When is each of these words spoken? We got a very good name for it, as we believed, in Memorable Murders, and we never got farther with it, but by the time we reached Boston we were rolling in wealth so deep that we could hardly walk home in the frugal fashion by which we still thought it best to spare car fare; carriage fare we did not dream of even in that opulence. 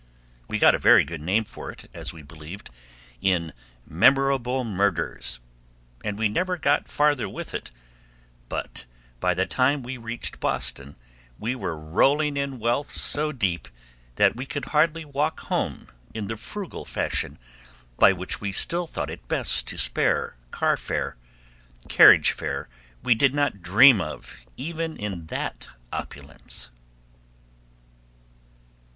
We 0.47 0.57
got 0.57 0.73
a 0.73 0.79
very 0.79 1.05
good 1.05 1.21
name 1.21 1.43
for 1.43 1.69
it, 1.69 1.87
as 1.93 2.11
we 2.11 2.23
believed, 2.23 2.71
in 3.21 3.53
Memorable 3.85 4.63
Murders, 4.63 5.39
and 6.03 6.17
we 6.17 6.27
never 6.27 6.57
got 6.57 6.87
farther 6.87 7.29
with 7.29 7.53
it, 7.53 7.69
but 8.49 8.87
by 9.19 9.35
the 9.35 9.45
time 9.45 9.83
we 9.83 9.97
reached 9.97 10.39
Boston 10.39 10.95
we 11.37 11.53
were 11.53 11.77
rolling 11.77 12.35
in 12.35 12.57
wealth 12.57 12.91
so 12.95 13.31
deep 13.31 13.67
that 14.15 14.35
we 14.35 14.47
could 14.47 14.65
hardly 14.73 15.05
walk 15.05 15.41
home 15.41 15.87
in 16.15 16.25
the 16.25 16.35
frugal 16.35 16.83
fashion 16.83 17.37
by 17.99 18.11
which 18.11 18.41
we 18.41 18.51
still 18.51 18.87
thought 18.87 19.11
it 19.11 19.27
best 19.27 19.67
to 19.67 19.77
spare 19.77 20.35
car 20.49 20.77
fare; 20.77 21.15
carriage 21.89 22.31
fare 22.31 22.67
we 23.03 23.13
did 23.13 23.35
not 23.35 23.61
dream 23.61 24.01
of 24.01 24.37
even 24.57 24.97
in 24.97 25.27
that 25.27 25.67
opulence. 25.93 26.71